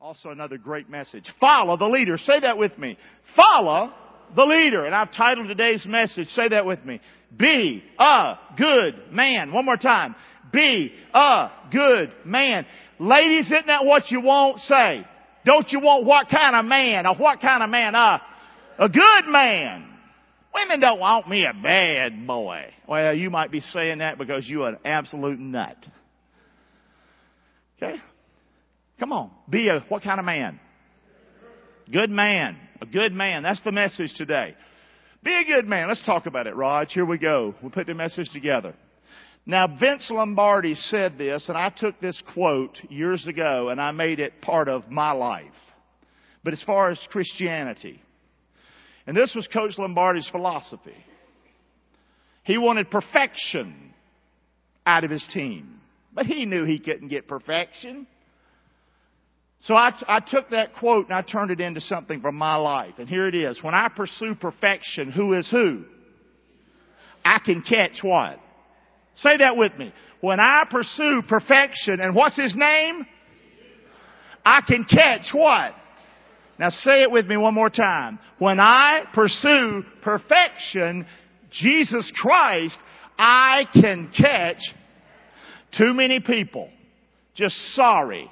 [0.00, 1.24] Also another great message.
[1.40, 2.18] Follow the leader.
[2.18, 2.98] Say that with me.
[3.34, 3.92] Follow
[4.34, 4.84] the leader.
[4.84, 7.00] And I've titled today's message, say that with me.
[7.36, 9.52] Be a good man.
[9.52, 10.14] One more time.
[10.52, 12.66] Be a good man.
[12.98, 14.60] Ladies, isn't that what you want?
[14.60, 15.06] Say.
[15.46, 17.06] Don't you want what kind of man?
[17.06, 17.94] A what kind of man?
[17.94, 18.18] Uh,
[18.78, 19.88] a good man.
[20.54, 22.72] Women don't want me a bad boy.
[22.88, 25.76] Well, you might be saying that because you're an absolute nut.
[27.76, 27.96] Okay?
[28.98, 29.30] Come on.
[29.48, 30.58] Be a, what kind of man?
[31.90, 32.56] Good man.
[32.80, 33.42] A good man.
[33.42, 34.54] That's the message today.
[35.22, 35.88] Be a good man.
[35.88, 36.92] Let's talk about it, Raj.
[36.92, 37.54] Here we go.
[37.62, 38.74] We'll put the message together.
[39.44, 44.18] Now, Vince Lombardi said this, and I took this quote years ago and I made
[44.18, 45.44] it part of my life.
[46.42, 48.02] But as far as Christianity,
[49.06, 50.96] and this was Coach Lombardi's philosophy.
[52.42, 53.94] He wanted perfection
[54.84, 55.80] out of his team.
[56.12, 58.06] But he knew he couldn't get perfection.
[59.66, 62.94] So I, I took that quote and I turned it into something from my life.
[62.98, 63.58] And here it is.
[63.62, 65.84] When I pursue perfection, who is who?
[67.24, 68.38] I can catch what?
[69.16, 69.92] Say that with me.
[70.20, 73.06] When I pursue perfection, and what's his name?
[74.44, 75.74] I can catch what?
[76.60, 78.20] Now say it with me one more time.
[78.38, 81.06] When I pursue perfection,
[81.50, 82.78] Jesus Christ,
[83.18, 84.60] I can catch
[85.76, 86.70] too many people.
[87.34, 88.30] Just sorry.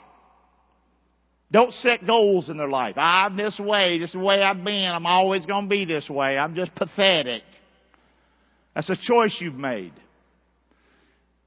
[1.55, 2.97] Don't set goals in their life.
[2.98, 3.98] I'm this way.
[4.00, 4.91] This is the way I've been.
[4.91, 6.36] I'm always going to be this way.
[6.36, 7.44] I'm just pathetic.
[8.74, 9.92] That's a choice you've made.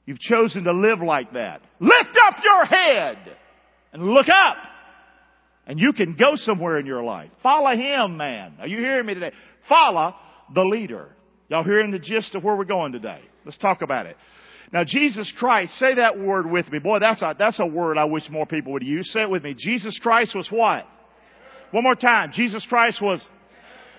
[0.05, 1.59] You've chosen to live like that.
[1.81, 3.17] Lift up your head
[3.91, 4.55] and look up.
[5.65, 7.29] And you can go somewhere in your life.
[7.43, 8.53] Follow Him, man.
[8.61, 9.33] Are you hearing me today?
[9.67, 10.15] Follow
[10.55, 11.09] the leader.
[11.49, 13.19] Y'all hearing the gist of where we're going today?
[13.43, 14.15] Let's talk about it.
[14.73, 16.79] Now, Jesus Christ, say that word with me.
[16.79, 19.11] Boy, that's a, that's a word I wish more people would use.
[19.13, 19.55] Say it with me.
[19.57, 20.85] Jesus Christ was what?
[21.71, 22.31] One more time.
[22.33, 23.21] Jesus Christ was,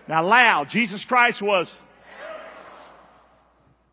[0.09, 0.69] now loud.
[0.71, 1.71] Jesus Christ was,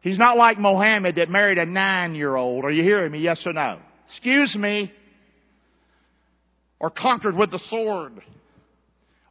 [0.01, 2.65] he's not like Mohammed that married a nine year old.
[2.65, 3.19] Are you hearing me?
[3.19, 3.79] Yes or no?
[4.07, 4.91] Excuse me
[6.79, 8.13] or conquered with the sword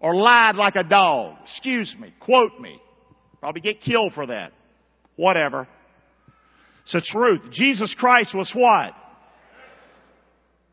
[0.00, 1.36] or lied like a dog.
[1.44, 2.12] Excuse me.
[2.20, 2.80] Quote me.
[3.40, 4.52] Probably get killed for that.
[5.16, 5.68] Whatever.
[6.84, 7.52] It's the truth.
[7.52, 8.92] Jesus Christ was what?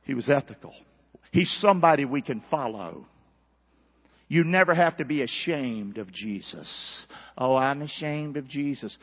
[0.04, 0.74] He was ethical.
[1.32, 3.06] He's somebody we can follow.
[4.28, 7.06] You never have to be ashamed of Jesus.
[7.38, 8.98] Oh, I'm ashamed of Jesus.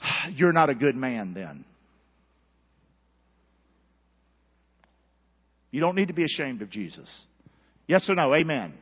[0.34, 1.64] You're not a good man then.
[5.70, 7.08] You don't need to be ashamed of Jesus.
[7.86, 8.34] Yes or no?
[8.34, 8.74] Amen.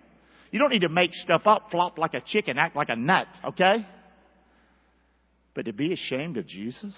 [0.51, 3.27] You don't need to make stuff up, flop like a chicken, act like a nut,
[3.45, 3.87] okay?
[5.59, 6.95] But to be ashamed of Jesus?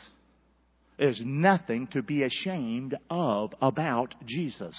[0.98, 4.76] There's nothing to be ashamed of about Jesus.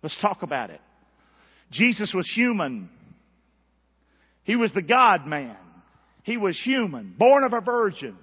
[0.00, 0.80] Let's talk about it.
[1.72, 2.88] Jesus was human.
[4.44, 5.56] He was the God man.
[6.22, 8.16] He was human, born of a virgin.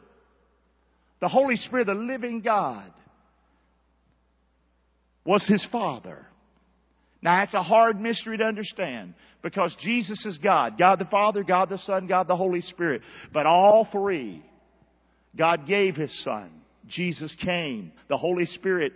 [1.19, 2.89] The Holy Spirit, the living God
[5.25, 6.25] was his father.
[7.25, 10.77] Now it's a hard mystery to understand because Jesus is God.
[10.77, 13.01] God the Father, God the Son, God the Holy Spirit.
[13.33, 14.45] But all three,
[15.35, 16.51] God gave his Son.
[16.87, 17.91] Jesus came.
[18.09, 18.93] The Holy Spirit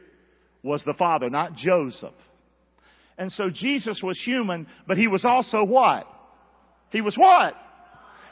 [0.62, 2.14] was the Father, not Joseph.
[3.18, 6.06] And so Jesus was human, but he was also what?
[6.92, 7.56] He was what?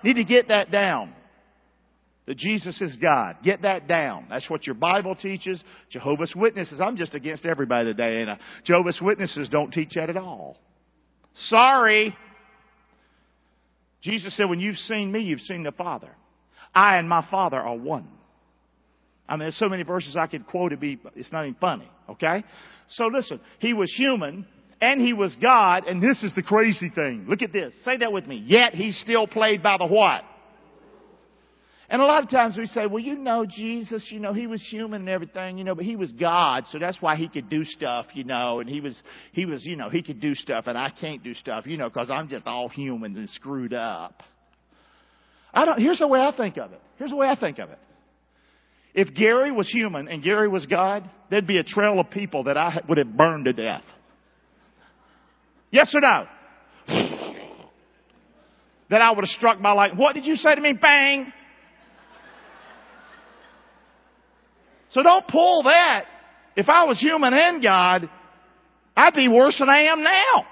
[0.04, 1.12] Need to get that down
[2.28, 3.38] that Jesus is God.
[3.42, 4.28] Get that down.
[4.30, 5.64] That's what your Bible teaches.
[5.90, 6.80] Jehovah's Witnesses.
[6.82, 10.58] I'm just against everybody today, and Jehovah's Witnesses don't teach that at all.
[11.36, 12.16] Sorry.
[14.02, 16.10] Jesus said, when you've seen me, you've seen the Father.
[16.76, 18.08] I and my Father are one.
[19.28, 21.90] I mean, there's so many verses I could quote to be, it's not even funny,
[22.10, 22.44] okay?
[22.90, 24.46] So listen, he was human,
[24.80, 27.26] and he was God, and this is the crazy thing.
[27.28, 27.74] Look at this.
[27.84, 28.44] Say that with me.
[28.46, 30.24] Yet he still played by the what?
[31.90, 34.62] And a lot of times we say, well, you know, Jesus, you know, he was
[34.70, 37.64] human and everything, you know, but he was God, so that's why he could do
[37.64, 38.94] stuff, you know, and he was,
[39.32, 41.90] he was, you know, he could do stuff and I can't do stuff, you know,
[41.90, 44.22] cause I'm just all human and screwed up.
[45.54, 46.82] I don't, here's the way I think of it.
[46.98, 47.80] Here's the way I think of it.
[48.94, 52.58] If Gary was human and Gary was God, there'd be a trail of people that
[52.58, 53.84] I would have burned to death.
[55.72, 56.26] Yes or no?
[58.90, 60.02] that I would have struck by lightning.
[60.02, 60.74] What did you say to me?
[60.74, 61.32] Bang!
[64.98, 66.06] So don't pull that.
[66.56, 68.10] If I was human and God,
[68.96, 70.48] I'd be worse than I am now.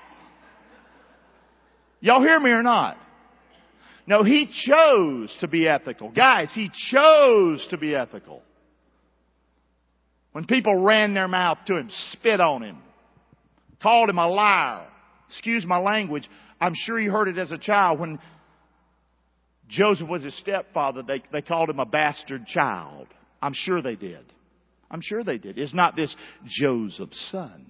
[2.00, 2.96] Y'all hear me or not?
[4.06, 6.12] No, he chose to be ethical.
[6.12, 8.44] Guys, he chose to be ethical.
[10.34, 12.78] When people ran their mouth to him, spit on him,
[13.82, 14.86] called him a liar.
[15.30, 16.30] Excuse my language.
[16.62, 18.20] I'm sure you heard it as a child when
[19.70, 21.02] Joseph was his stepfather.
[21.02, 23.08] They, they called him a bastard child.
[23.42, 24.35] I'm sure they did.
[24.90, 25.58] I'm sure they did.
[25.58, 26.16] Is not this
[26.46, 27.66] Joseph's son?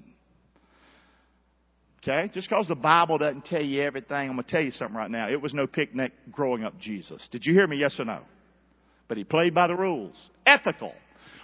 [2.03, 2.29] Okay?
[2.33, 5.09] Just because the Bible doesn't tell you everything, I'm going to tell you something right
[5.09, 5.29] now.
[5.29, 7.27] It was no picnic growing up Jesus.
[7.31, 7.77] Did you hear me?
[7.77, 8.21] Yes or no?
[9.07, 10.15] But he played by the rules.
[10.45, 10.93] Ethical.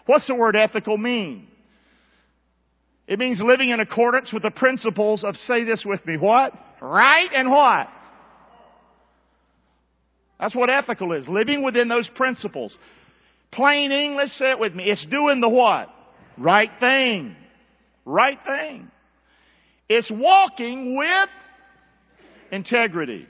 [0.05, 1.47] What's the word ethical mean?
[3.07, 6.53] It means living in accordance with the principles of, say this with me, what?
[6.81, 7.87] Right and what?
[10.39, 11.27] That's what ethical is.
[11.27, 12.75] Living within those principles.
[13.51, 14.85] Plain English, say it with me.
[14.85, 15.89] It's doing the what?
[16.37, 17.35] Right thing.
[18.05, 18.89] Right thing.
[19.89, 21.29] It's walking with
[22.51, 23.27] integrity.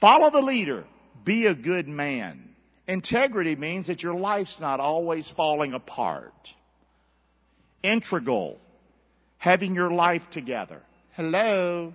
[0.00, 0.84] Follow the leader.
[1.24, 2.50] Be a good man.
[2.86, 6.32] Integrity means that your life's not always falling apart.
[7.82, 8.58] Integral.
[9.38, 10.80] Having your life together.
[11.14, 11.94] Hello.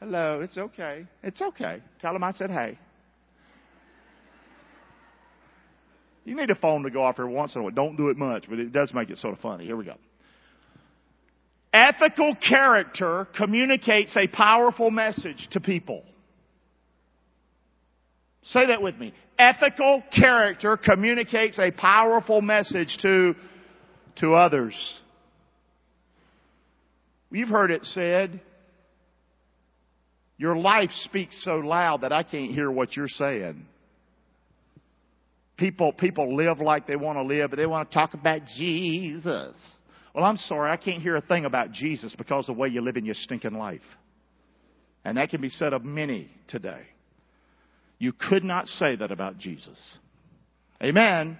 [0.00, 0.40] Hello.
[0.40, 1.06] It's okay.
[1.22, 1.80] It's okay.
[2.00, 2.78] Tell them I said hey.
[6.24, 7.72] You need a phone to go off every once in a while.
[7.72, 9.66] Don't do it much, but it does make it sort of funny.
[9.66, 9.96] Here we go.
[11.72, 16.02] Ethical character communicates a powerful message to people.
[18.44, 19.12] Say that with me.
[19.38, 23.34] Ethical character communicates a powerful message to,
[24.16, 24.74] to others.
[27.30, 28.40] You've heard it said,
[30.36, 33.66] your life speaks so loud that I can't hear what you're saying.
[35.56, 39.56] People, people live like they want to live, but they want to talk about Jesus.
[40.14, 42.80] Well, I'm sorry, I can't hear a thing about Jesus because of the way you
[42.80, 43.80] live in your stinking life.
[45.04, 46.82] And that can be said of many today.
[47.98, 49.98] You could not say that about Jesus.
[50.82, 51.38] Amen.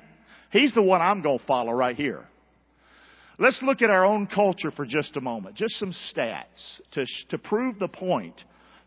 [0.51, 2.25] He's the one I'm going to follow right here.
[3.39, 5.57] Let's look at our own culture for just a moment.
[5.57, 8.41] Just some stats to, to prove the point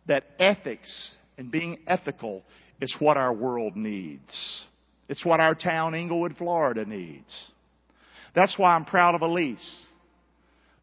[0.08, 2.44] that ethics and being ethical
[2.80, 4.66] is what our world needs.
[5.10, 7.34] It's what our town, Englewood, Florida needs.
[8.36, 9.86] That's why I'm proud of Elise.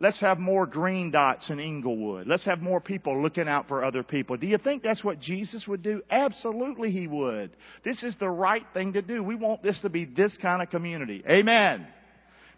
[0.01, 2.27] Let's have more green dots in Englewood.
[2.27, 4.37] Let's have more people looking out for other people.
[4.37, 6.03] Do you think that's what Jesus would do?
[6.11, 7.51] Absolutely he would.
[7.85, 9.23] This is the right thing to do.
[9.23, 11.23] We want this to be this kind of community.
[11.29, 11.87] Amen.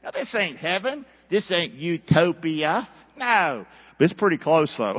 [0.03, 1.05] Now this ain't heaven.
[1.31, 2.89] This ain't utopia.
[3.17, 3.67] No.
[3.99, 4.97] But it's pretty close though.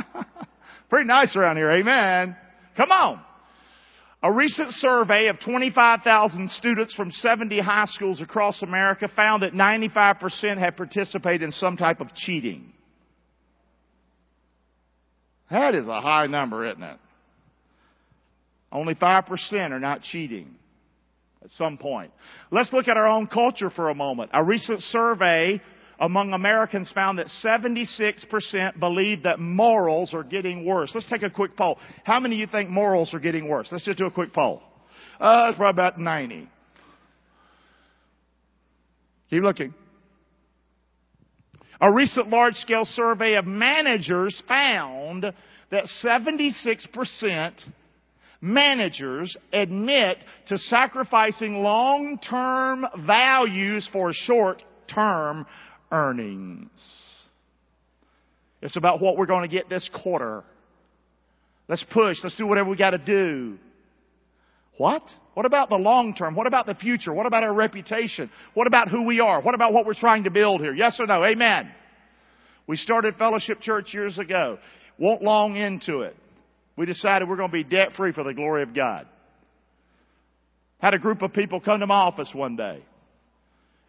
[0.88, 1.70] pretty nice around here.
[1.70, 2.36] Amen.
[2.76, 3.20] Come on.
[4.22, 10.58] A recent survey of 25,000 students from 70 high schools across America found that 95%
[10.58, 12.72] had participated in some type of cheating.
[15.50, 16.98] That is a high number, isn't it?
[18.70, 20.54] Only 5% are not cheating
[21.42, 22.12] at some point.
[22.50, 24.30] Let's look at our own culture for a moment.
[24.34, 25.62] A recent survey
[26.00, 30.92] among Americans found that 76% believe that morals are getting worse.
[30.94, 31.78] Let's take a quick poll.
[32.04, 33.68] How many of you think morals are getting worse?
[33.70, 34.62] Let's just do a quick poll.
[35.20, 36.48] Uh, it's probably about 90.
[39.28, 39.74] Keep looking.
[41.82, 45.24] A recent large scale survey of managers found
[45.70, 47.64] that 76%
[48.40, 50.18] managers admit
[50.48, 54.62] to sacrificing long term values for short
[54.92, 55.46] term
[55.90, 56.70] earnings.
[58.62, 60.44] It's about what we're going to get this quarter.
[61.68, 62.18] Let's push.
[62.22, 63.58] Let's do whatever we got to do.
[64.76, 65.02] What?
[65.34, 66.34] What about the long term?
[66.34, 67.12] What about the future?
[67.12, 68.30] What about our reputation?
[68.54, 69.40] What about who we are?
[69.40, 70.74] What about what we're trying to build here?
[70.74, 71.24] Yes or no?
[71.24, 71.70] Amen.
[72.66, 74.58] We started Fellowship Church years ago.
[74.98, 76.16] Won't long into it.
[76.76, 79.06] We decided we're going to be debt free for the glory of God.
[80.78, 82.82] Had a group of people come to my office one day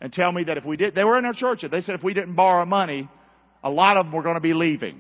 [0.02, 2.04] and tell me that if we did, they were in our church, they said if
[2.04, 3.08] we didn't borrow money,
[3.64, 5.00] a lot of them were going to be leaving.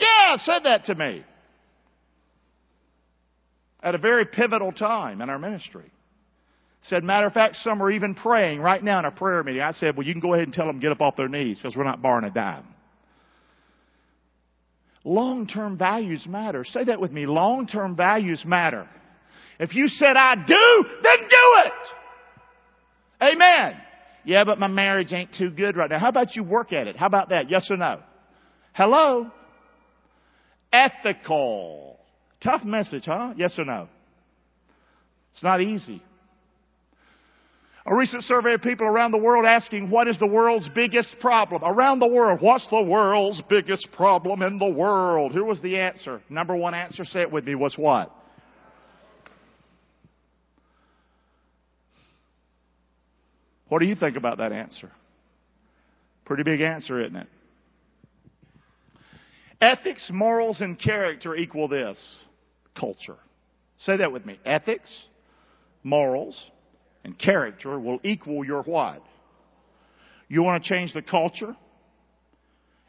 [0.00, 1.24] Yeah, said that to me.
[3.80, 5.90] At a very pivotal time in our ministry.
[6.82, 9.62] Said, matter of fact, some are even praying right now in a prayer meeting.
[9.62, 11.56] I said, well, you can go ahead and tell them get up off their knees
[11.56, 12.66] because we're not borrowing a dime.
[15.04, 16.64] Long-term values matter.
[16.64, 17.26] Say that with me.
[17.26, 18.88] Long-term values matter.
[19.60, 22.03] If you said I do, then do it!
[23.24, 23.80] Amen.
[24.24, 25.98] Yeah, but my marriage ain't too good right now.
[25.98, 26.96] How about you work at it?
[26.96, 27.50] How about that?
[27.50, 28.00] Yes or no?
[28.72, 29.30] Hello?
[30.72, 31.98] Ethical.
[32.42, 33.34] Tough message, huh?
[33.36, 33.88] Yes or no?
[35.32, 36.02] It's not easy.
[37.86, 41.62] A recent survey of people around the world asking what is the world's biggest problem?
[41.62, 45.32] Around the world, what's the world's biggest problem in the world?
[45.32, 46.22] Here was the answer.
[46.30, 48.10] Number one answer, say it with me, was what?
[53.68, 54.90] What do you think about that answer?
[56.24, 57.28] Pretty big answer, isn't it?
[59.60, 61.98] Ethics, morals, and character equal this
[62.78, 63.16] culture.
[63.80, 64.38] Say that with me.
[64.44, 64.90] Ethics,
[65.82, 66.50] morals,
[67.04, 69.02] and character will equal your what?
[70.28, 71.56] You want to change the culture?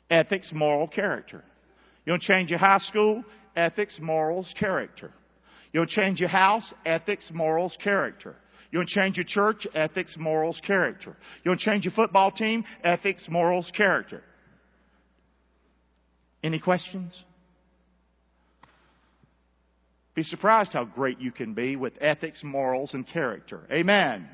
[0.09, 1.43] Ethics, moral, character.
[2.05, 3.23] You want to change your high school?
[3.55, 5.11] Ethics, morals, character.
[5.71, 6.73] You want to change your house?
[6.85, 8.35] Ethics, morals, character.
[8.75, 9.65] You want to change your church?
[9.73, 11.15] Ethics, morals, character.
[11.45, 12.65] You want to change your football team?
[12.83, 14.21] Ethics, morals, character.
[16.43, 17.17] Any questions?
[20.13, 23.61] Be surprised how great you can be with ethics, morals, and character.
[23.71, 24.27] Amen.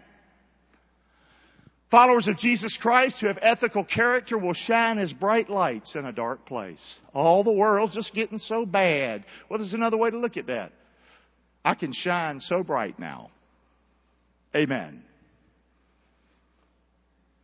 [1.91, 6.11] Followers of Jesus Christ who have ethical character will shine as bright lights in a
[6.11, 6.81] dark place.
[7.13, 9.23] All the world's just getting so bad.
[9.51, 10.71] Well, there's another way to look at that.
[11.63, 13.29] I can shine so bright now.
[14.55, 15.03] Amen.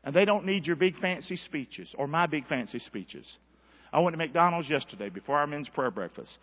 [0.03, 3.25] And they don't need your big fancy speeches or my big fancy speeches.
[3.91, 6.37] I went to McDonald's yesterday before our men's prayer breakfast.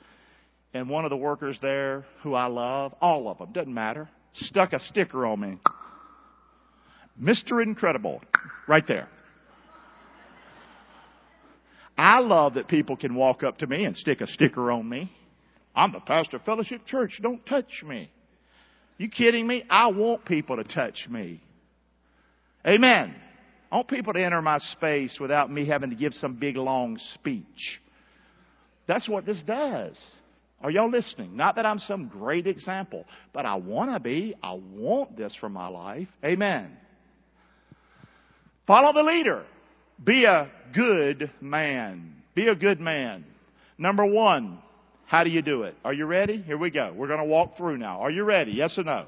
[0.72, 4.72] And one of the workers there, who I love, all of them, doesn't matter, stuck
[4.72, 5.58] a sticker on me.
[7.20, 7.62] Mr.
[7.62, 8.20] Incredible.
[8.66, 9.08] Right there.
[11.96, 15.12] I love that people can walk up to me and stick a sticker on me.
[15.76, 17.20] I'm the pastor of Fellowship Church.
[17.22, 18.10] Don't touch me.
[18.96, 19.64] You kidding me?
[19.68, 21.40] I want people to touch me.
[22.66, 23.14] Amen.
[23.70, 26.98] I want people to enter my space without me having to give some big long
[27.14, 27.80] speech.
[28.86, 29.98] That's what this does.
[30.60, 31.36] Are y'all listening?
[31.36, 34.34] Not that I'm some great example, but I want to be.
[34.42, 36.08] I want this for my life.
[36.24, 36.76] Amen.
[38.66, 39.44] Follow the leader.
[40.02, 42.14] Be a good man.
[42.34, 43.24] Be a good man.
[43.76, 44.58] Number one,
[45.14, 45.76] how do you do it?
[45.84, 46.42] Are you ready?
[46.42, 46.92] Here we go.
[46.92, 48.00] We're going to walk through now.
[48.00, 48.50] Are you ready?
[48.50, 49.06] Yes or no?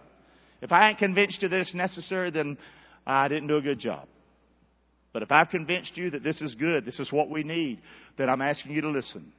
[0.63, 2.59] If I ain't convinced you that it's necessary, then
[3.05, 4.07] I didn't do a good job.
[5.13, 7.81] But if I've convinced you that this is good, this is what we need,
[8.19, 9.33] then I'm asking you to listen.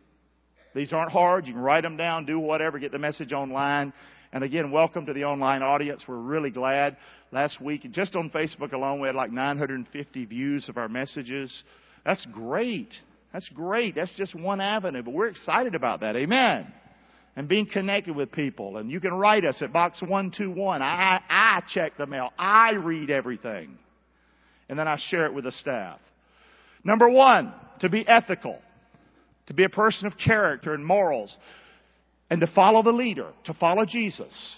[0.75, 1.47] These aren't hard.
[1.47, 3.93] You can write them down, do whatever, get the message online.
[4.33, 6.03] And again, welcome to the online audience.
[6.05, 6.97] We're really glad.
[7.31, 11.63] Last week, just on Facebook alone, we had like 950 views of our messages.
[12.03, 12.93] That's great.
[13.33, 13.95] That's great.
[13.95, 16.15] That's just one avenue, but we're excited about that.
[16.15, 16.71] Amen.
[17.35, 18.77] And being connected with people.
[18.77, 20.81] And you can write us at box 121.
[20.81, 22.31] I, I check the mail.
[22.37, 23.77] I read everything.
[24.69, 25.99] And then I share it with the staff.
[26.83, 28.59] Number one, to be ethical.
[29.47, 31.35] To be a person of character and morals
[32.29, 34.55] and to follow the leader, to follow Jesus.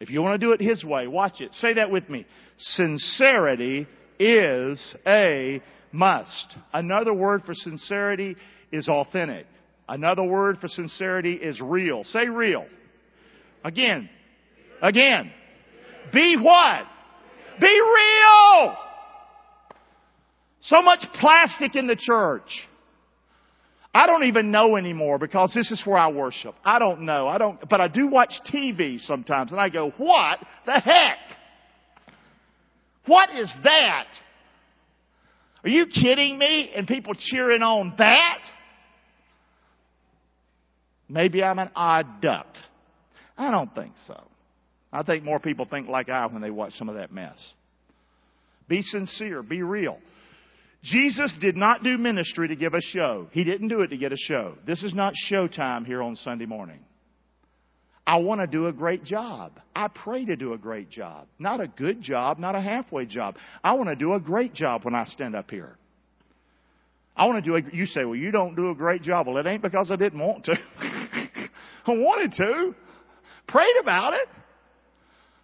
[0.00, 1.52] If you want to do it His way, watch it.
[1.54, 2.26] Say that with me.
[2.56, 3.86] Sincerity
[4.18, 6.56] is a must.
[6.72, 8.36] Another word for sincerity
[8.70, 9.46] is authentic.
[9.88, 12.04] Another word for sincerity is real.
[12.04, 12.66] Say real.
[13.64, 14.08] Again.
[14.80, 15.30] Again.
[16.12, 16.86] Be what?
[17.60, 18.76] Be real!
[20.62, 22.68] So much plastic in the church.
[23.94, 26.54] I don't even know anymore because this is where I worship.
[26.64, 27.28] I don't know.
[27.28, 31.18] I don't, but I do watch TV sometimes and I go, what the heck?
[33.04, 34.06] What is that?
[35.64, 36.70] Are you kidding me?
[36.74, 38.38] And people cheering on that?
[41.08, 42.46] Maybe I'm an odd duck.
[43.36, 44.20] I don't think so.
[44.92, 47.38] I think more people think like I when they watch some of that mess.
[48.68, 49.42] Be sincere.
[49.42, 49.98] Be real.
[50.82, 53.28] Jesus did not do ministry to give a show.
[53.30, 54.54] He didn't do it to get a show.
[54.66, 56.80] This is not showtime here on Sunday morning.
[58.06, 59.52] I want to do a great job.
[59.76, 61.28] I pray to do a great job.
[61.38, 63.36] Not a good job, not a halfway job.
[63.62, 65.76] I want to do a great job when I stand up here.
[67.16, 69.26] I want to do a, you say, well, you don't do a great job.
[69.26, 70.56] Well, it ain't because I didn't want to.
[71.86, 72.74] I wanted to.
[73.46, 74.28] Prayed about it.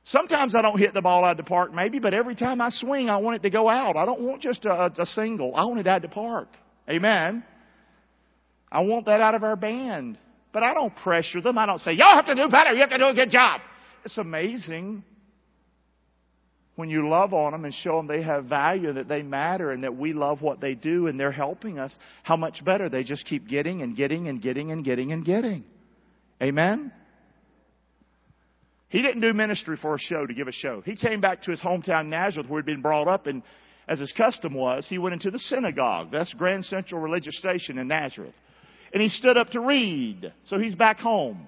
[0.04, 2.70] Sometimes I don't hit the ball out of the park, maybe, but every time I
[2.70, 3.96] swing, I want it to go out.
[3.96, 5.54] I don't want just a, a single.
[5.54, 6.48] I want it out of the park.
[6.88, 7.44] Amen.
[8.72, 10.16] I want that out of our band.
[10.58, 11.56] But I don't pressure them.
[11.56, 12.72] I don't say, y'all have to do better.
[12.72, 13.60] You have to do a good job.
[14.04, 15.04] It's amazing
[16.74, 19.84] when you love on them and show them they have value, that they matter, and
[19.84, 23.24] that we love what they do and they're helping us, how much better they just
[23.26, 25.62] keep getting and getting and getting and getting and getting.
[26.42, 26.90] Amen?
[28.88, 30.82] He didn't do ministry for a show to give a show.
[30.84, 33.44] He came back to his hometown Nazareth where he'd been brought up and
[33.86, 36.08] as his custom was, he went into the synagogue.
[36.10, 38.34] That's Grand Central Religious Station in Nazareth.
[38.92, 40.32] And he stood up to read.
[40.46, 41.46] So he's back home.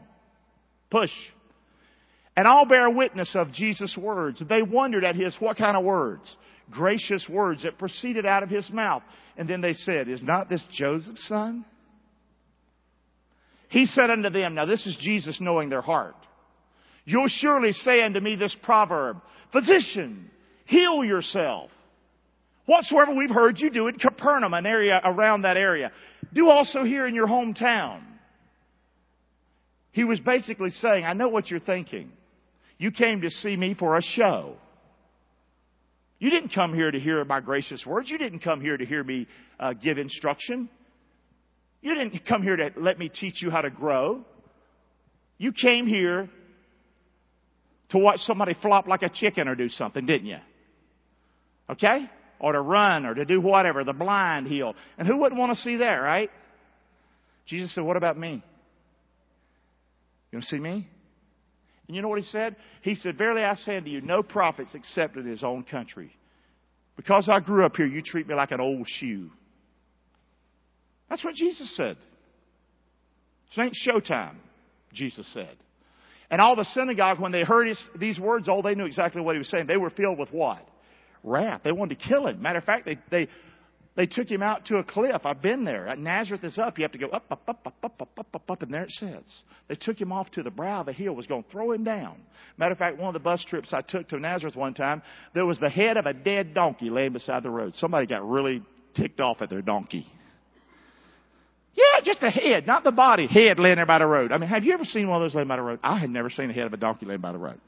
[0.90, 1.11] Push.
[2.37, 4.42] And all bear witness of Jesus' words.
[4.49, 6.37] They wondered at his, what kind of words?
[6.70, 9.02] Gracious words that proceeded out of his mouth.
[9.37, 11.64] And then they said, is not this Joseph's son?
[13.68, 16.16] He said unto them, now this is Jesus knowing their heart.
[17.04, 19.20] You'll surely say unto me this proverb,
[19.52, 20.30] Physician,
[20.66, 21.70] heal yourself.
[22.71, 25.91] Whatsoever we've heard you do in Capernaum, an area around that area,
[26.33, 28.00] do also here in your hometown.
[29.91, 32.12] He was basically saying, I know what you're thinking.
[32.79, 34.55] You came to see me for a show.
[36.21, 38.09] You didn't come here to hear my gracious words.
[38.09, 39.27] You didn't come here to hear me
[39.59, 40.71] uh, give instruction.
[41.83, 44.25] You didn't come here to let me teach you how to grow.
[45.39, 46.31] You came here
[47.89, 50.39] to watch somebody flop like a chicken or do something, didn't you?
[51.69, 52.09] Okay?
[52.40, 54.75] Or to run or to do whatever, the blind healed.
[54.97, 56.30] And who wouldn't want to see that, right?
[57.47, 58.42] Jesus said, What about me?
[60.30, 60.88] You want to see me?
[61.87, 62.56] And you know what he said?
[62.82, 66.16] He said, Verily I say unto you, no prophets except in his own country.
[66.97, 69.30] Because I grew up here, you treat me like an old shoe.
[71.09, 71.97] That's what Jesus said.
[73.49, 74.37] This ain't showtime,
[74.92, 75.56] Jesus said.
[76.30, 79.35] And all the synagogue, when they heard his, these words, oh, they knew exactly what
[79.35, 79.66] he was saying.
[79.66, 80.64] They were filled with what?
[81.23, 81.62] Wrath.
[81.65, 82.41] They wanted to kill him.
[82.41, 83.29] Matter of fact, they, they,
[83.97, 85.23] they took him out to a cliff.
[85.25, 85.95] I've been there.
[85.97, 86.79] Nazareth is up.
[86.79, 88.85] You have to go up, up, up, up, up, up, up, up, up, and there
[88.85, 89.25] it says.
[89.69, 91.85] They took him off to the brow of the hill, was going to throw him
[91.85, 92.17] down.
[92.57, 95.03] Matter of fact, one of the bus trips I took to Nazareth one time,
[95.35, 97.75] there was the head of a dead donkey laying beside the road.
[97.77, 98.62] Somebody got really
[98.95, 100.07] ticked off at their donkey.
[101.75, 103.27] Yeah, just the head, not the body.
[103.27, 104.33] Head laying there by the road.
[104.33, 105.79] I mean, have you ever seen one of those laying by the road?
[105.83, 107.61] I had never seen the head of a donkey laying by the road.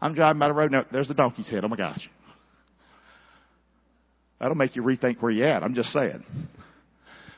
[0.00, 0.72] I'm driving by the road.
[0.72, 1.64] No, there's the donkey's head.
[1.64, 2.08] Oh my gosh.
[4.44, 5.62] That'll make you rethink where you're at.
[5.62, 6.22] I'm just saying.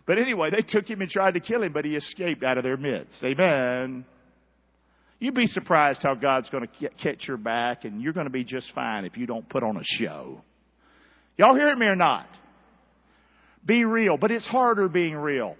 [0.06, 2.64] But anyway, they took him and tried to kill him, but he escaped out of
[2.64, 3.22] their midst.
[3.22, 4.04] Amen.
[5.20, 8.42] You'd be surprised how God's going to catch your back, and you're going to be
[8.42, 10.40] just fine if you don't put on a show.
[11.36, 12.26] Y'all hear me or not?
[13.64, 15.54] Be real, but it's harder being real.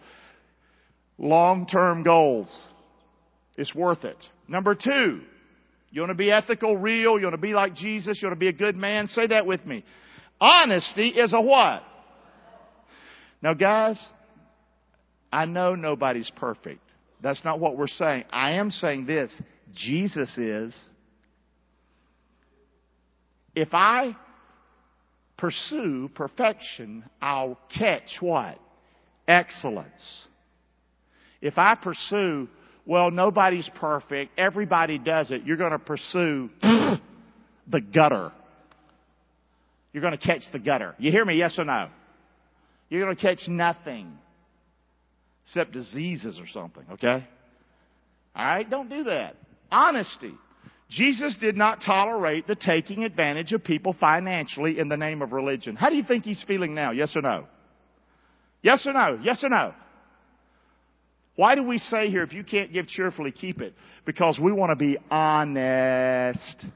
[1.17, 2.61] Long-term goals.
[3.57, 4.19] It's worth it.
[4.49, 5.21] Number two,
[5.93, 8.41] you want to be ethical, real, you want to be like Jesus, you want to
[8.41, 9.85] be a good man, say that with me.
[10.41, 11.83] Honesty is a what?
[13.43, 14.03] Now guys,
[15.33, 16.81] I know nobody's perfect.
[17.23, 18.25] That's not what we're saying.
[18.31, 19.33] I am saying this.
[19.75, 20.75] Jesus is.
[23.55, 24.17] If I
[25.39, 28.59] pursue perfection, I'll catch what?
[29.27, 30.27] Excellence.
[31.41, 32.49] If I pursue,
[32.85, 38.33] well, nobody's perfect, everybody does it, you're going to pursue the gutter.
[39.97, 40.95] You're going to catch the gutter.
[40.99, 41.39] You hear me?
[41.39, 41.89] Yes or no?
[42.91, 44.13] You're going to catch nothing
[45.47, 47.27] except diseases or something, okay?
[48.35, 48.69] All right?
[48.69, 49.37] Don't do that.
[49.73, 50.35] Honesty.
[50.91, 55.77] Jesus did not tolerate the taking advantage of people financially in the name of religion.
[55.77, 56.91] How do you think he's feeling now?
[56.91, 57.47] Yes or no?
[58.61, 59.19] Yes or no?
[59.23, 59.73] Yes or no?
[61.37, 63.73] Why do we say here, if you can't give cheerfully, keep it?
[64.05, 66.67] Because we want to be honest.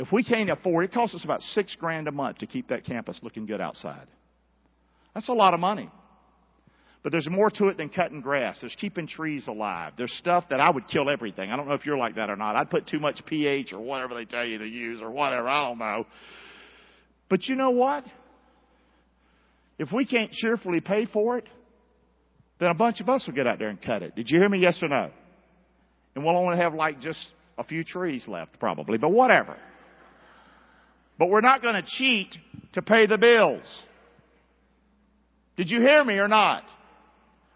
[0.00, 2.86] If we can't afford it, costs us about six grand a month to keep that
[2.86, 4.06] campus looking good outside.
[5.12, 5.90] That's a lot of money.
[7.02, 8.56] But there's more to it than cutting grass.
[8.60, 9.92] There's keeping trees alive.
[9.98, 11.50] There's stuff that I would kill everything.
[11.50, 12.56] I don't know if you're like that or not.
[12.56, 15.46] I'd put too much pH or whatever they tell you to use or whatever.
[15.46, 16.06] I don't know.
[17.28, 18.04] But you know what?
[19.78, 21.44] If we can't cheerfully pay for it,
[22.58, 24.16] then a bunch of us will get out there and cut it.
[24.16, 24.60] Did you hear me?
[24.60, 25.10] Yes or no?
[26.14, 27.20] And we'll only have like just
[27.58, 29.58] a few trees left probably, but whatever.
[31.20, 32.34] But we're not going to cheat
[32.72, 33.62] to pay the bills.
[35.58, 36.62] Did you hear me or not?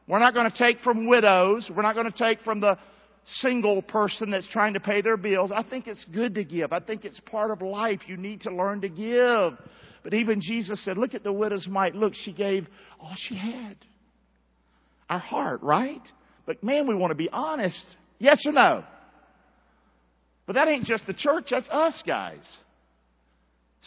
[0.07, 1.71] We're not going to take from widows.
[1.75, 2.77] We're not going to take from the
[3.25, 5.51] single person that's trying to pay their bills.
[5.51, 6.75] I think it's good to give.
[6.75, 8.01] I think it's part of life.
[8.07, 9.59] You need to learn to give.
[10.03, 11.95] But even Jesus said, look at the widow's mite.
[11.95, 12.67] Look, she gave
[13.01, 13.77] all she had.
[15.09, 16.03] Our heart, right?
[16.45, 17.83] But man, we want to be honest.
[18.19, 18.85] Yes or no?
[20.45, 22.45] But that ain't just the church, that's us guys.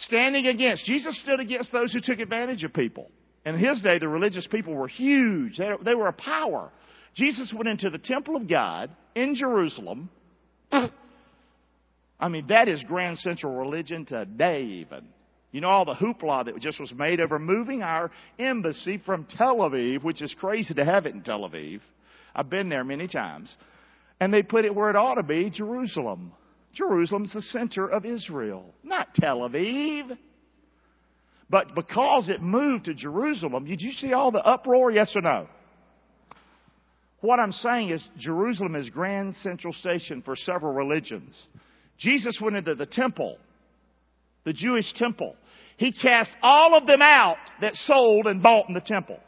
[0.01, 0.85] Standing against.
[0.85, 3.09] Jesus stood against those who took advantage of people.
[3.45, 5.57] In his day, the religious people were huge.
[5.57, 6.71] They, they were a power.
[7.15, 10.09] Jesus went into the temple of God in Jerusalem.
[10.71, 15.07] I mean, that is Grand Central religion today, even.
[15.51, 19.57] You know, all the hoopla that just was made over moving our embassy from Tel
[19.57, 21.79] Aviv, which is crazy to have it in Tel Aviv.
[22.35, 23.55] I've been there many times.
[24.19, 26.33] And they put it where it ought to be, Jerusalem.
[26.77, 30.17] Jerusalem's the center of Israel, not Tel Aviv.
[31.49, 34.91] But because it moved to Jerusalem, did you see all the uproar?
[34.91, 35.47] Yes or no?
[37.21, 41.47] What I'm saying is Jerusalem is grand central station for several religions.
[41.97, 43.37] Jesus went into the temple,
[44.43, 45.35] the Jewish temple.
[45.77, 49.19] He cast all of them out that sold and bought in the temple.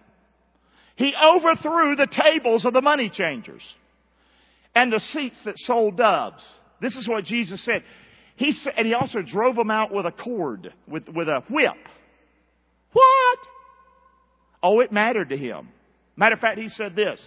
[0.98, 3.64] He overthrew the tables of the money changers
[4.76, 6.44] and the seats that sold doves.
[6.82, 7.84] This is what Jesus said.
[8.36, 11.74] He sa- and he also drove them out with a cord, with, with a whip.
[12.94, 13.39] What?
[14.63, 15.70] Oh, it mattered to him.
[16.15, 17.22] Matter of fact, he said this.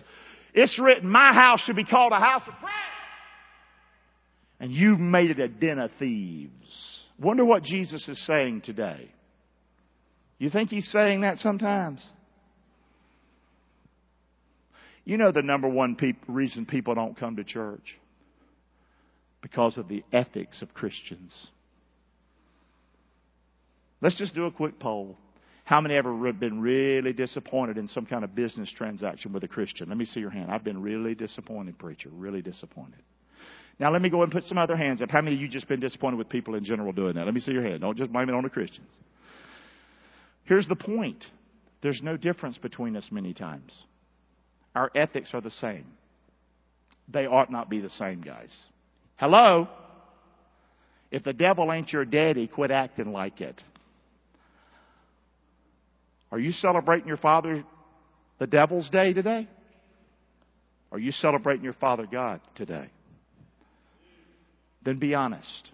[0.54, 2.72] It's written, my house should be called a house of prayer.
[4.60, 7.00] And you've made it a den of thieves.
[7.18, 9.10] Wonder what Jesus is saying today.
[10.38, 12.04] You think he's saying that sometimes?
[15.04, 17.98] You know the number one peop- reason people don't come to church?
[19.42, 21.48] Because of the ethics of Christians.
[24.00, 25.16] Let's just do a quick poll.
[25.64, 29.48] How many ever have been really disappointed in some kind of business transaction with a
[29.48, 29.88] Christian?
[29.88, 30.50] Let me see your hand.
[30.50, 32.08] I've been really disappointed, preacher.
[32.10, 33.00] Really disappointed.
[33.78, 35.10] Now let me go and put some other hands up.
[35.10, 37.24] How many of you just been disappointed with people in general doing that?
[37.24, 37.80] Let me see your hand.
[37.80, 38.88] Don't just blame it on the Christians.
[40.44, 41.24] Here's the point.
[41.82, 43.72] There's no difference between us many times.
[44.74, 45.86] Our ethics are the same.
[47.08, 48.54] They ought not be the same, guys.
[49.16, 49.68] Hello?
[51.10, 53.62] If the devil ain't your daddy, quit acting like it.
[56.30, 57.62] Are you celebrating your father
[58.38, 59.46] the devil's day today?
[60.90, 62.90] Are you celebrating your father God today?
[64.84, 65.70] Then be honest.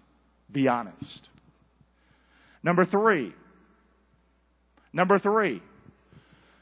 [0.51, 1.29] Be honest.
[2.63, 3.33] Number three.
[4.91, 5.61] Number three.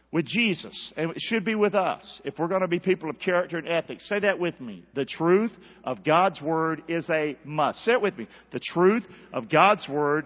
[0.09, 3.19] With Jesus, and it should be with us, if we're going to be people of
[3.19, 4.07] character and ethics.
[4.07, 4.85] Say that with me.
[4.95, 5.51] The truth
[5.83, 7.79] of God's Word is a must.
[7.79, 8.27] Say it with me.
[8.53, 10.25] The truth of God's Word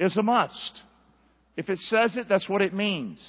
[0.00, 0.80] is a must.
[1.54, 3.22] If it says it, that's what it means.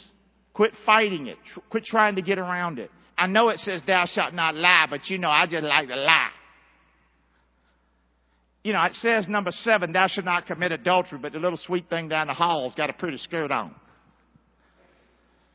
[0.53, 1.37] Quit fighting it.
[1.69, 2.89] Quit trying to get around it.
[3.17, 5.95] I know it says thou shalt not lie, but you know, I just like to
[5.95, 6.29] lie.
[8.63, 11.89] You know, it says number seven, thou shalt not commit adultery, but the little sweet
[11.89, 13.75] thing down the hall's got a pretty skirt on.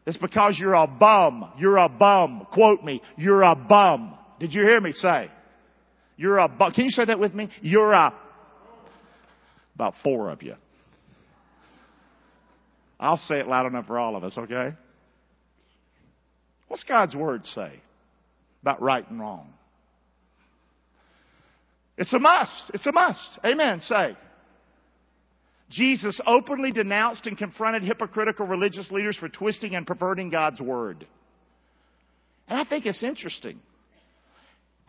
[0.08, 1.52] It's because you're a bum.
[1.58, 2.46] You're a bum.
[2.50, 3.02] Quote me.
[3.18, 4.14] You're a bum.
[4.40, 5.30] Did you hear me say?
[6.16, 6.72] You're a bum.
[6.72, 7.50] Can you say that with me?
[7.60, 8.14] You're a,
[9.74, 10.54] about four of you.
[12.98, 14.70] I'll say it loud enough for all of us, okay?
[16.68, 17.72] What's God's Word say
[18.62, 19.52] about right and wrong?
[21.98, 22.70] It's a must.
[22.72, 23.40] It's a must.
[23.44, 23.80] Amen.
[23.80, 24.16] Say.
[25.70, 31.07] Jesus openly denounced and confronted hypocritical religious leaders for twisting and perverting God's Word.
[32.48, 33.61] And I think it's interesting.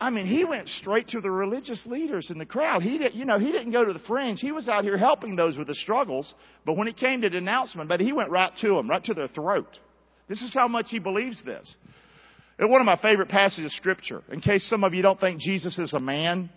[0.00, 2.82] I mean, he went straight to the religious leaders in the crowd.
[2.82, 4.40] He did, you know, he didn't go to the fringe.
[4.40, 6.34] He was out here helping those with the struggles.
[6.64, 9.28] But when it came to denouncement, but he went right to them, right to their
[9.28, 9.78] throat.
[10.26, 11.76] This is how much he believes this.
[12.58, 15.40] And one of my favorite passages of scripture, in case some of you don't think
[15.40, 16.48] Jesus is a man,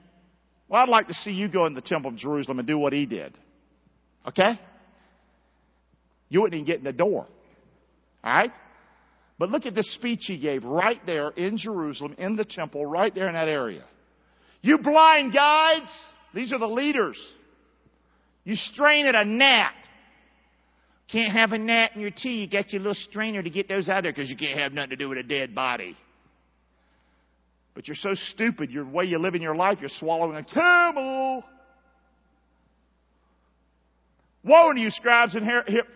[0.70, 2.94] well, I'd like to see you go in the temple of Jerusalem and do what
[2.94, 3.38] he did.
[4.28, 4.60] Okay?
[6.30, 7.28] You wouldn't even get in the door.
[8.26, 8.52] Alright?
[9.38, 13.14] But look at the speech he gave right there in Jerusalem, in the temple, right
[13.14, 13.84] there in that area.
[14.62, 15.92] You blind guides,
[16.34, 17.18] these are the leaders.
[18.44, 19.74] You strain at a gnat.
[21.12, 22.42] Can't have a gnat in your tea.
[22.42, 24.92] You got your little strainer to get those out there because you can't have nothing
[24.92, 25.96] to do with a dead body.
[27.76, 31.13] But you're so stupid, your way you live in your life, you're swallowing a camel.
[34.44, 35.50] Woe unto you, scribes and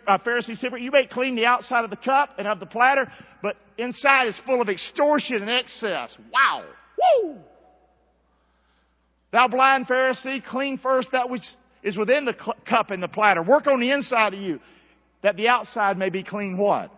[0.07, 3.57] uh, Pharisees, you may clean the outside of the cup and of the platter, but
[3.77, 6.15] inside is full of extortion and excess.
[6.31, 6.63] Wow!
[7.23, 7.37] Woo!
[9.33, 11.43] Thou blind Pharisee, clean first that which
[11.83, 12.35] is within the
[12.67, 13.43] cup and the platter.
[13.43, 14.61] Work on the inside of you,
[15.23, 16.89] that the outside may be clean what?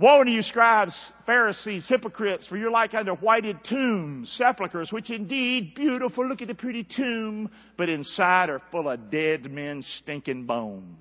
[0.00, 5.74] Woe unto you, scribes, Pharisees, hypocrites, for you're like unto whited tombs, sepulchres, which indeed
[5.74, 10.96] beautiful, look at the pretty tomb, but inside are full of dead men's stinking bones.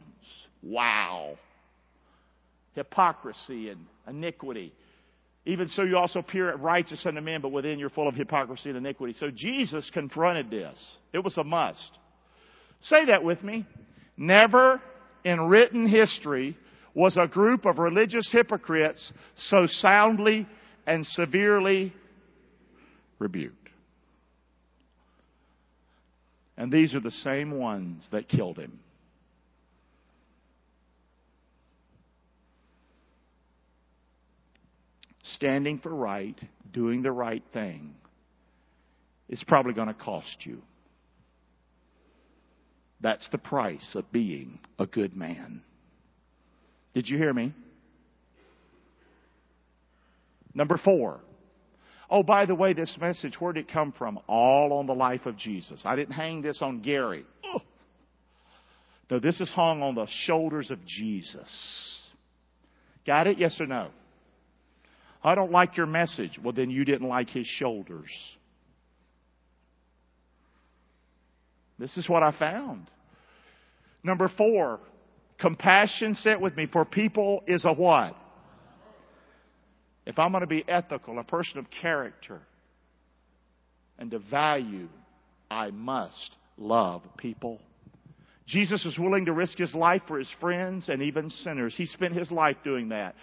[0.61, 1.37] Wow.
[2.73, 4.73] Hypocrisy and iniquity.
[5.45, 8.77] Even so, you also appear righteous unto men, but within you're full of hypocrisy and
[8.77, 9.15] iniquity.
[9.17, 10.77] So Jesus confronted this.
[11.13, 11.97] It was a must.
[12.81, 13.65] Say that with me.
[14.17, 14.81] Never
[15.23, 16.57] in written history
[16.99, 20.45] was a group of religious hypocrites so soundly
[20.85, 21.93] and severely
[23.19, 23.69] rebuked.
[26.57, 28.81] And these are the same ones that killed him.
[35.35, 36.37] Standing for right,
[36.73, 37.95] doing the right thing,
[39.29, 40.61] is probably going to cost you.
[42.99, 45.61] That's the price of being a good man.
[46.93, 47.53] Did you hear me?
[50.53, 51.21] Number four.
[52.09, 54.19] Oh, by the way, this message, where did it come from?
[54.27, 55.79] All on the life of Jesus.
[55.85, 57.23] I didn't hang this on Gary.
[57.45, 57.59] Oh.
[59.11, 62.01] No, this is hung on the shoulders of Jesus.
[63.05, 63.37] Got it?
[63.37, 63.89] Yes or no?
[65.23, 66.39] I don't like your message.
[66.43, 68.09] Well, then you didn't like his shoulders.
[71.77, 72.87] This is what I found.
[74.03, 74.79] Number four,
[75.39, 78.15] compassion, sit with me, for people is a what?
[80.05, 82.41] If I'm going to be ethical, a person of character,
[83.97, 84.87] and to value,
[85.51, 87.59] I must love people.
[88.47, 91.75] Jesus was willing to risk his life for his friends and even sinners.
[91.77, 93.15] He spent his life doing that.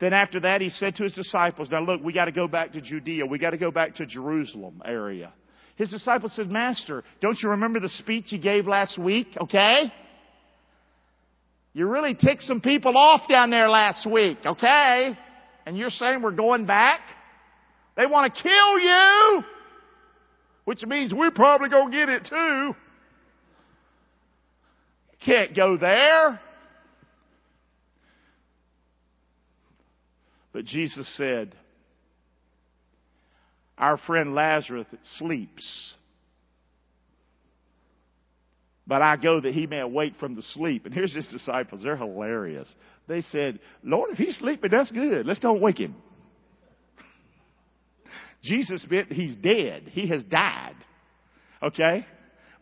[0.00, 2.72] Then after that, he said to his disciples, now look, we got to go back
[2.74, 3.26] to Judea.
[3.26, 5.32] We got to go back to Jerusalem area.
[5.74, 9.28] His disciples said, Master, don't you remember the speech you gave last week?
[9.40, 9.92] Okay?
[11.72, 15.16] You really ticked some people off down there last week, okay?
[15.66, 17.00] And you're saying we're going back?
[17.96, 19.44] They want to kill you!
[20.64, 22.74] Which means we're probably going to get it too.
[25.24, 26.40] Can't go there.
[30.52, 31.54] But Jesus said,
[33.76, 34.86] Our friend Lazarus
[35.18, 35.94] sleeps.
[38.88, 40.86] But I go that he may awake from the sleep.
[40.86, 41.82] And here's his disciples.
[41.82, 42.74] They're hilarious.
[43.06, 45.26] They said, Lord, if he's sleeping, that's good.
[45.26, 45.94] Let's don't wake him.
[48.42, 49.90] Jesus meant he's dead.
[49.92, 50.76] He has died.
[51.62, 52.06] Okay?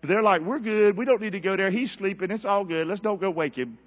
[0.01, 0.97] But they're like, we're good.
[0.97, 1.71] We don't need to go there.
[1.71, 2.33] He's sleeping.
[2.33, 2.89] It's all good.
[2.89, 3.79] Let's don't go wake him.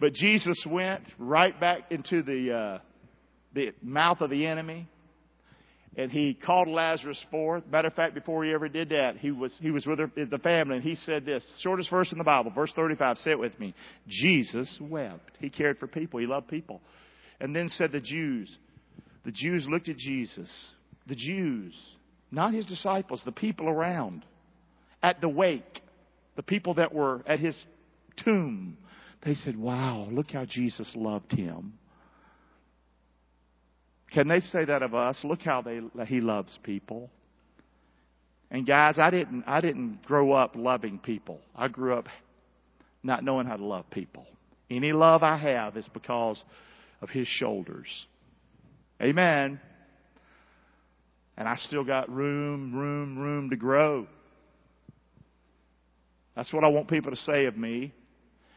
[0.00, 2.78] But Jesus went right back into the, uh,
[3.54, 4.88] the mouth of the enemy.
[5.96, 7.64] And he called Lazarus forth.
[7.70, 10.76] Matter of fact, before he ever did that, he was, he was with the family
[10.76, 13.74] and he said this, shortest verse in the Bible, verse 35, say it with me.
[14.08, 15.30] Jesus wept.
[15.38, 16.18] He cared for people.
[16.18, 16.80] He loved people.
[17.40, 18.50] And then said the Jews,
[19.24, 20.50] the Jews looked at Jesus.
[21.06, 21.74] The Jews,
[22.30, 24.24] not his disciples, the people around,
[25.02, 25.82] at the wake,
[26.36, 27.56] the people that were at his
[28.24, 28.78] tomb,
[29.24, 31.74] they said, Wow, look how Jesus loved him.
[34.14, 35.18] Can they say that of us?
[35.24, 37.10] Look how they, he loves people.
[38.48, 41.40] And guys, I didn't, I didn't grow up loving people.
[41.56, 42.06] I grew up
[43.02, 44.24] not knowing how to love people.
[44.70, 46.42] Any love I have is because
[47.02, 47.88] of his shoulders.
[49.02, 49.60] Amen.
[51.36, 54.06] And I still got room, room, room to grow.
[56.36, 57.92] That's what I want people to say of me.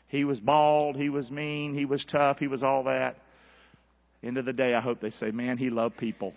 [0.07, 3.17] He was bald, he was mean, he was tough, he was all that.
[4.23, 6.33] End of the day, I hope they say, man, he loved people.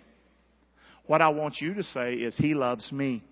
[1.07, 3.23] What I want you to say is, he loves me.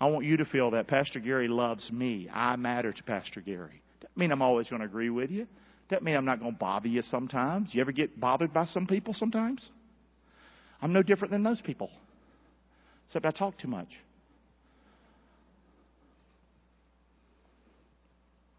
[0.00, 2.28] I want you to feel that Pastor Gary loves me.
[2.32, 3.82] I matter to Pastor Gary.
[4.00, 5.46] Doesn't mean I'm always going to agree with you.
[5.90, 7.74] Doesn't mean I'm not going to bother you sometimes.
[7.74, 9.68] You ever get bothered by some people sometimes?
[10.80, 11.90] I'm no different than those people,
[13.06, 13.88] except I talk too much.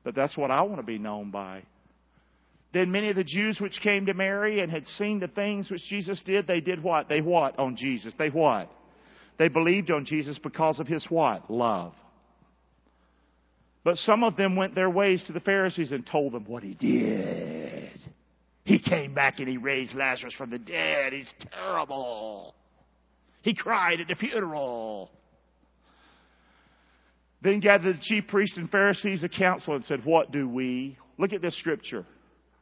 [0.04, 1.64] But that's what I want to be known by.
[2.74, 5.84] Then many of the Jews which came to Mary and had seen the things which
[5.90, 7.10] Jesus did, they did what?
[7.10, 8.14] They what on Jesus?
[8.18, 8.72] They what?
[9.38, 11.52] They believed on Jesus because of his what?
[11.52, 11.94] Love.
[13.84, 16.76] But some of them went their ways to the Pharisees and told them what he
[16.76, 17.92] did.
[18.64, 21.14] He came back and he raised Lazarus from the dead.
[21.14, 22.54] He's terrible.
[23.42, 25.10] He cried at the funeral.
[27.42, 30.98] Then gathered the chief priests and Pharisees a council and said, What do we?
[31.18, 32.06] Look at this scripture.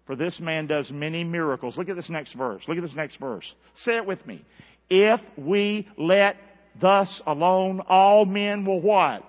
[0.10, 1.78] For this man does many miracles.
[1.78, 2.64] Look at this next verse.
[2.68, 3.46] Look at this next verse.
[3.84, 4.44] Say it with me.
[4.90, 6.36] If we let
[6.82, 9.24] thus alone, all men will what?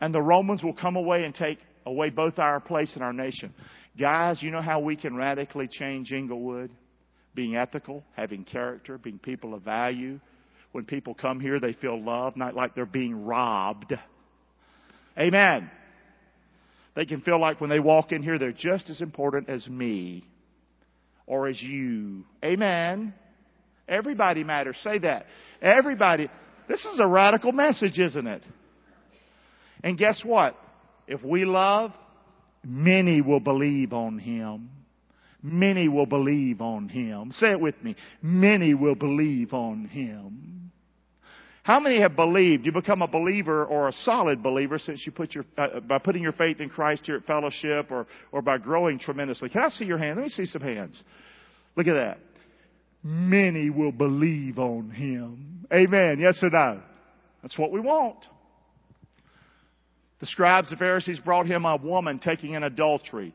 [0.00, 3.54] And the Romans will come away and take away both our place and our nation.
[3.96, 6.72] Guys, you know how we can radically change Englewood?
[7.32, 10.18] Being ethical, having character, being people of value.
[10.72, 13.94] When people come here, they feel loved, not like they're being robbed.
[15.16, 15.70] Amen.
[16.94, 20.24] They can feel like when they walk in here, they're just as important as me
[21.26, 22.24] or as you.
[22.44, 23.14] Amen.
[23.88, 24.76] Everybody matters.
[24.82, 25.26] Say that.
[25.62, 26.28] Everybody.
[26.68, 28.42] This is a radical message, isn't it?
[29.82, 30.56] And guess what?
[31.06, 31.92] If we love,
[32.64, 34.70] many will believe on Him.
[35.42, 37.32] Many will believe on Him.
[37.32, 37.96] Say it with me.
[38.20, 40.59] Many will believe on Him.
[41.62, 42.64] How many have believed?
[42.64, 46.22] You become a believer or a solid believer since you put your, uh, by putting
[46.22, 49.50] your faith in Christ here at fellowship or, or by growing tremendously.
[49.50, 50.16] Can I see your hand?
[50.16, 51.02] Let me see some hands.
[51.76, 52.18] Look at that.
[53.02, 55.66] Many will believe on Him.
[55.72, 56.18] Amen.
[56.18, 56.82] Yes or no?
[57.42, 58.26] That's what we want.
[60.20, 63.34] The scribes and Pharisees brought him a woman taking an adultery.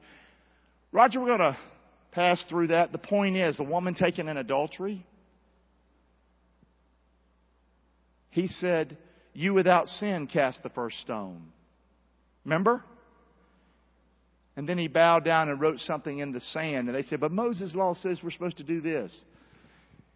[0.92, 1.58] Roger, we're going to
[2.12, 2.92] pass through that.
[2.92, 5.04] The point is, the woman taking an adultery,
[8.36, 8.98] he said,
[9.34, 11.42] You without sin cast the first stone.
[12.44, 12.84] Remember?
[14.58, 16.90] And then he bowed down and wrote something in the sand.
[16.90, 19.18] And they said, But Moses' law says we're supposed to do this.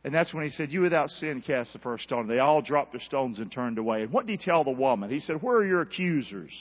[0.04, 2.28] And that's when he said, You without sin cast the first stone.
[2.28, 4.02] They all dropped their stones and turned away.
[4.02, 5.10] And what did he tell the woman?
[5.10, 6.52] He said, Where are your accusers?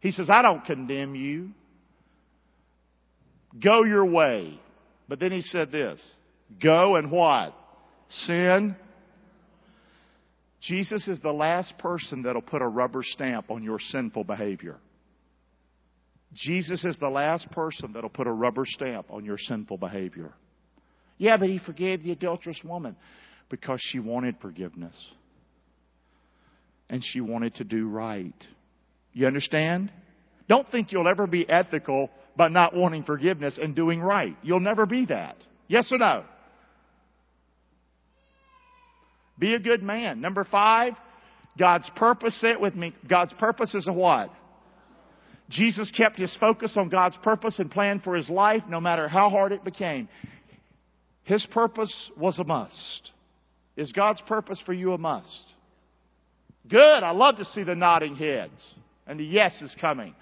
[0.00, 1.50] He says, I don't condemn you.
[3.62, 4.58] Go your way.
[5.06, 6.00] But then he said this
[6.62, 7.54] Go and what?
[8.08, 8.74] Sin.
[10.60, 14.76] Jesus is the last person that'll put a rubber stamp on your sinful behavior.
[16.34, 20.32] Jesus is the last person that'll put a rubber stamp on your sinful behavior.
[21.16, 22.96] Yeah, but he forgave the adulterous woman
[23.48, 24.96] because she wanted forgiveness.
[26.90, 28.34] And she wanted to do right.
[29.12, 29.92] You understand?
[30.48, 34.36] Don't think you'll ever be ethical by not wanting forgiveness and doing right.
[34.42, 35.36] You'll never be that.
[35.66, 36.24] Yes or no?
[39.38, 40.20] Be a good man.
[40.20, 40.94] Number five,
[41.58, 42.94] God's purpose, it with me.
[43.08, 44.30] God's purpose is a what?
[45.50, 49.30] Jesus kept his focus on God's purpose and plan for his life no matter how
[49.30, 50.08] hard it became.
[51.24, 53.10] His purpose was a must.
[53.76, 55.46] Is God's purpose for you a must?
[56.68, 57.02] Good.
[57.02, 58.62] I love to see the nodding heads.
[59.06, 60.14] And the yes is coming.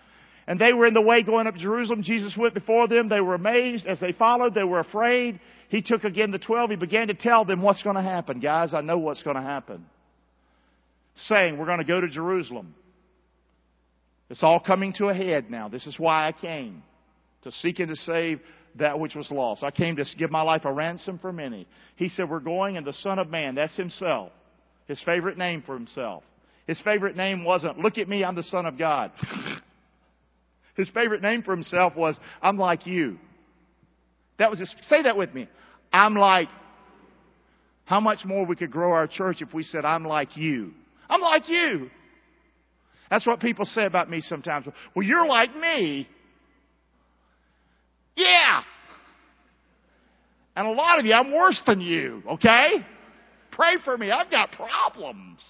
[0.46, 2.02] And they were in the way going up to Jerusalem.
[2.02, 3.08] Jesus went before them.
[3.08, 3.86] They were amazed.
[3.86, 5.40] As they followed, they were afraid.
[5.68, 6.70] He took again the twelve.
[6.70, 8.38] He began to tell them what's going to happen.
[8.38, 9.84] Guys, I know what's going to happen.
[11.16, 12.74] Saying, we're going to go to Jerusalem.
[14.30, 15.68] It's all coming to a head now.
[15.68, 16.82] This is why I came.
[17.42, 18.40] To seek and to save
[18.76, 19.62] that which was lost.
[19.62, 21.66] I came to give my life a ransom for many.
[21.96, 24.32] He said, we're going and the Son of Man, that's himself.
[24.86, 26.22] His favorite name for himself.
[26.66, 29.12] His favorite name wasn't, look at me, I'm the Son of God.
[30.76, 33.18] His favorite name for himself was, I'm like you.
[34.38, 35.48] That was his, say that with me.
[35.92, 36.48] I'm like,
[37.84, 40.72] how much more we could grow our church if we said, I'm like you.
[41.08, 41.90] I'm like you.
[43.08, 44.66] That's what people say about me sometimes.
[44.94, 46.08] Well, you're like me.
[48.16, 48.62] Yeah.
[50.56, 52.68] And a lot of you, I'm worse than you, okay?
[53.52, 54.10] Pray for me.
[54.10, 55.40] I've got problems.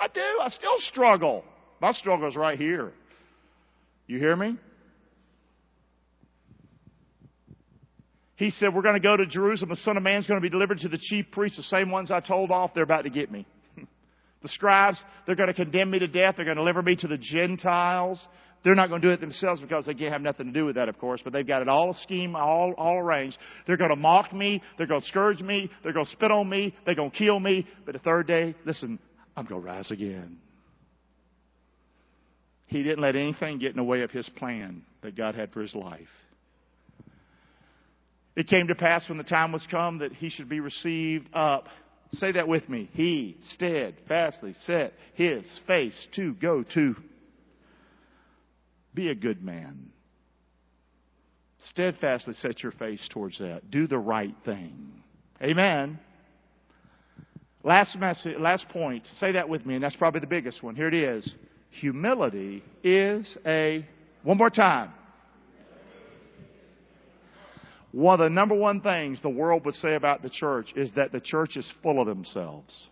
[0.00, 0.20] I do.
[0.40, 1.44] I still struggle.
[1.80, 2.92] My struggle is right here.
[4.06, 4.56] You hear me?
[8.36, 9.70] He said, We're going to go to Jerusalem.
[9.70, 12.10] The Son of Man's going to be delivered to the chief priests, the same ones
[12.10, 12.72] I told off.
[12.74, 13.46] They're about to get me.
[14.42, 16.34] the scribes, they're going to condemn me to death.
[16.36, 18.24] They're going to deliver me to the Gentiles.
[18.62, 20.74] They're not going to do it themselves because they can't have nothing to do with
[20.74, 23.38] that, of course, but they've got it all scheme, all, all arranged.
[23.66, 24.60] They're going to mock me.
[24.76, 25.70] They're going to scourge me.
[25.82, 26.74] They're going to spit on me.
[26.84, 27.66] They're going to kill me.
[27.84, 28.98] But the third day, listen,
[29.36, 30.38] I'm going to rise again.
[32.66, 35.62] He didn't let anything get in the way of his plan that God had for
[35.62, 36.08] his life.
[38.34, 41.68] It came to pass when the time was come that he should be received up.
[42.12, 42.90] Say that with me.
[42.92, 46.94] He steadfastly set his face to go to.
[48.94, 49.90] Be a good man.
[51.70, 53.70] Steadfastly set your face towards that.
[53.70, 54.92] Do the right thing.
[55.42, 55.98] Amen.
[57.64, 59.04] Last message, last point.
[59.18, 60.76] Say that with me, and that's probably the biggest one.
[60.76, 61.34] Here it is.
[61.80, 63.86] Humility is a,
[64.22, 64.92] one more time.
[67.92, 71.12] One of the number one things the world would say about the church is that
[71.12, 72.88] the church is full of themselves.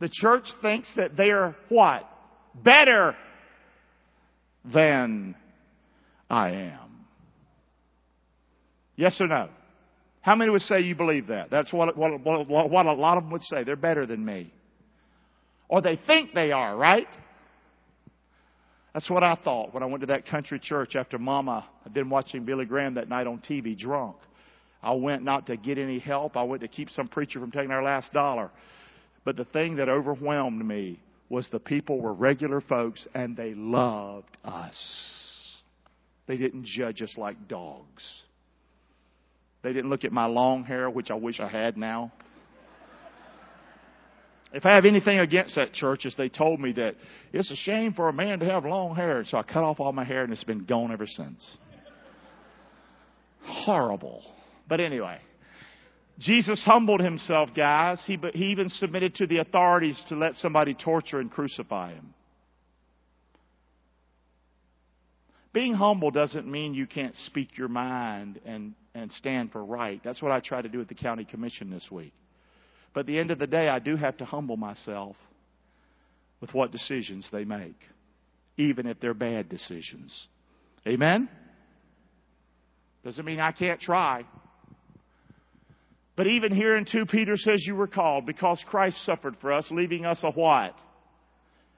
[0.00, 2.08] The church thinks that they are what?
[2.54, 3.16] Better
[4.64, 5.34] than
[6.28, 7.06] I am.
[8.96, 9.48] Yes or no?
[10.20, 11.50] How many would say you believe that?
[11.50, 13.62] That's what, what, what, what a lot of them would say.
[13.62, 14.52] They're better than me.
[15.68, 17.08] Or they think they are, right?
[18.94, 22.08] That's what I thought when I went to that country church after Mama had been
[22.08, 24.16] watching Billy Graham that night on TV drunk.
[24.82, 26.36] I went not to get any help.
[26.36, 28.50] I went to keep some preacher from taking our last dollar.
[29.24, 34.36] But the thing that overwhelmed me was the people were regular folks and they loved
[34.44, 35.60] us.
[36.26, 38.22] They didn't judge us like dogs.
[39.62, 42.12] They didn't look at my long hair, which I wish I had now.
[44.56, 46.94] If I have anything against that church, is they told me that
[47.30, 49.22] it's a shame for a man to have long hair.
[49.26, 51.58] So I cut off all my hair and it's been gone ever since.
[53.42, 54.22] Horrible.
[54.66, 55.18] But anyway,
[56.18, 58.00] Jesus humbled himself, guys.
[58.06, 62.14] He, he even submitted to the authorities to let somebody torture and crucify him.
[65.52, 70.00] Being humble doesn't mean you can't speak your mind and, and stand for right.
[70.02, 72.14] That's what I try to do at the county commission this week.
[72.96, 75.16] But at the end of the day, I do have to humble myself
[76.40, 77.78] with what decisions they make,
[78.56, 80.28] even if they're bad decisions.
[80.88, 81.28] Amen?
[83.04, 84.24] Doesn't mean I can't try.
[86.16, 89.68] But even here in 2 Peter says you were called because Christ suffered for us,
[89.70, 90.74] leaving us a what?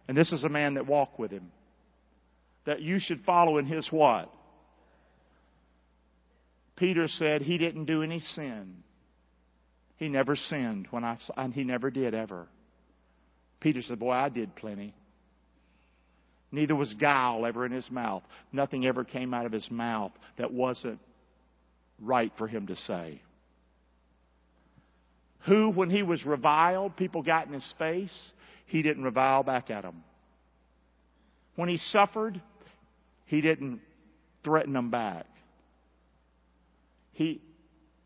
[0.07, 1.51] And this is a man that walked with him
[2.65, 4.33] that you should follow in his what?
[6.77, 8.85] Peter said he didn't do any sin.
[9.99, 12.47] He never sinned when I and he never did ever.
[13.61, 14.95] Peter said, Boy, I did plenty.
[16.51, 18.23] Neither was guile ever in his mouth.
[18.53, 21.01] Nothing ever came out of his mouth that wasn't
[22.01, 23.21] right for him to say.
[25.47, 28.33] Who, when he was reviled, people got in his face,
[28.67, 30.05] he didn't revile back at them.
[31.57, 32.41] When he suffered,
[33.27, 33.81] he didn't
[34.45, 35.27] threaten them back.
[37.13, 37.41] He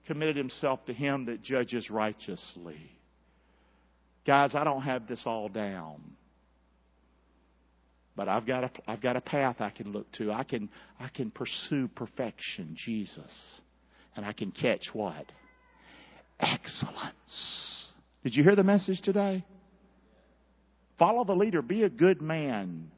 [0.06, 2.78] committed himself to him that judges righteously.
[4.26, 6.00] Guys, I don't have this all down.
[8.14, 10.32] But I've got a, I've got a path I can look to.
[10.32, 10.68] I can,
[11.00, 13.32] I can pursue perfection, Jesus.
[14.14, 15.24] And I can catch what?
[16.38, 17.90] Excellence.
[18.22, 19.44] Did you hear the message today?
[20.98, 21.62] Follow the leader.
[21.62, 22.90] Be a good man.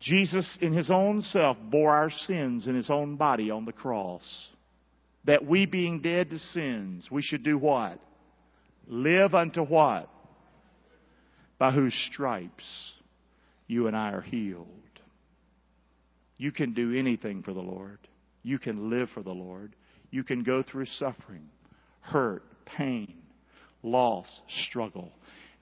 [0.00, 4.22] Jesus, in his own self, bore our sins in his own body on the cross.
[5.26, 7.98] That we, being dead to sins, we should do what?
[8.86, 10.10] Live unto what?
[11.58, 12.64] By whose stripes
[13.66, 14.68] you and I are healed.
[16.36, 17.98] You can do anything for the Lord.
[18.42, 19.74] You can live for the Lord.
[20.10, 21.48] You can go through suffering,
[22.00, 23.14] hurt, pain,
[23.82, 24.26] loss,
[24.66, 25.12] struggle,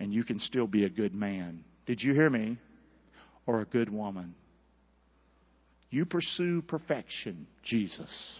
[0.01, 1.65] and you can still be a good man.
[1.87, 2.59] Did you hear me?
[3.47, 4.35] Or a good woman.
[5.91, 8.39] You pursue perfection, Jesus.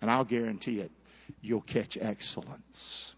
[0.00, 0.90] And I'll guarantee it,
[1.40, 3.14] you'll catch excellence.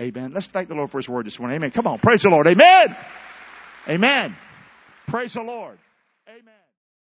[0.00, 0.32] Amen.
[0.34, 1.56] Let's thank the Lord for His word this morning.
[1.56, 1.72] Amen.
[1.72, 1.98] Come on.
[1.98, 2.46] Praise the Lord.
[2.46, 2.96] Amen.
[3.88, 4.36] Amen.
[5.08, 5.78] Praise the Lord.
[6.28, 6.59] Amen.